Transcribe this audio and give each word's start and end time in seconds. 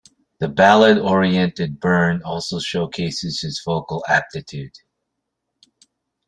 The 0.39 0.47
ballad-oriented 0.47 1.79
"Burn" 1.79 2.23
also 2.23 2.57
showcases 2.59 3.41
his 3.41 3.61
vocal 3.63 4.03
aptitude. 4.09 4.79